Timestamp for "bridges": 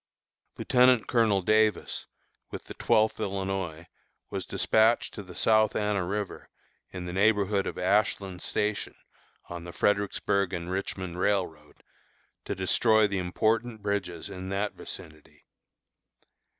13.83-14.27